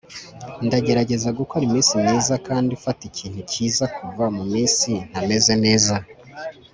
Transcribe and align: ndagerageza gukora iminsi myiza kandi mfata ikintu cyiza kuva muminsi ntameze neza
ndagerageza 0.65 1.29
gukora 1.39 1.61
iminsi 1.67 1.91
myiza 2.01 2.33
kandi 2.47 2.69
mfata 2.79 3.03
ikintu 3.09 3.39
cyiza 3.51 3.83
kuva 3.95 4.25
muminsi 4.37 4.91
ntameze 5.09 5.53
neza 5.65 5.95